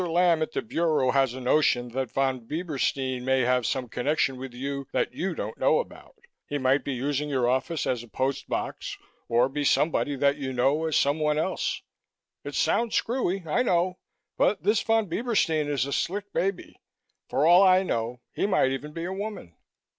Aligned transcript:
Lamb 0.09 0.41
at 0.41 0.51
the 0.53 0.63
Bureau 0.63 1.11
has 1.11 1.35
a 1.35 1.39
notion 1.39 1.89
that 1.89 2.09
Von 2.09 2.47
Bieberstein 2.47 3.21
may 3.23 3.41
have 3.41 3.67
some 3.67 3.87
connection 3.87 4.35
with 4.37 4.51
you 4.51 4.87
that 4.93 5.13
you 5.13 5.35
don't 5.35 5.59
know 5.59 5.77
about. 5.77 6.15
He 6.47 6.57
might 6.57 6.83
be 6.83 6.93
using 6.95 7.29
your 7.29 7.47
office 7.47 7.85
as 7.85 8.01
a 8.01 8.07
post 8.07 8.49
box 8.49 8.97
or 9.29 9.47
be 9.47 9.63
somebody 9.63 10.15
that 10.15 10.37
you 10.37 10.53
know 10.53 10.87
as 10.87 10.97
someone 10.97 11.37
else. 11.37 11.83
It 12.43 12.55
sounds 12.55 12.95
screwy, 12.95 13.43
I 13.45 13.61
know, 13.61 13.99
but 14.39 14.63
this 14.63 14.81
Von 14.81 15.07
Bieberstein 15.07 15.67
is 15.69 15.85
a 15.85 15.93
slick 15.93 16.33
baby. 16.33 16.77
For 17.29 17.45
all 17.45 17.61
I 17.61 17.83
know, 17.83 18.21
he 18.33 18.47
might 18.47 18.71
even 18.71 18.93
be 18.93 19.03
a 19.05 19.13
woman." 19.13 19.55